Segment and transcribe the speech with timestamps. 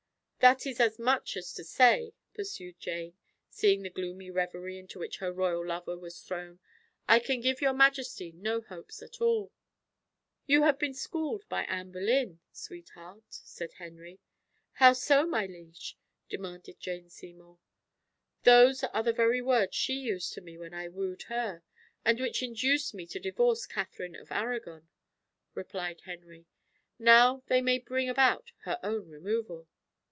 [0.41, 3.13] "That is as much as to say," pursued Jane,
[3.51, 6.59] seeing the gloomy reverie into which her royal lover was thrown,
[7.07, 9.51] "I can give your majesty no hopes at all."
[10.47, 14.19] "You have been schooled by Anne Boleyn, sweetheart," said Henry.
[14.71, 15.95] "How so, my liege?"
[16.27, 17.59] demanded Jane Seymour.
[18.41, 21.61] "Those are the very words she used to me when I wooed her,
[22.03, 24.89] and which induced me to divorce Catherine of Arragon,"
[25.53, 26.47] replied Henry.
[26.97, 29.67] "Now they may bring about her own removal."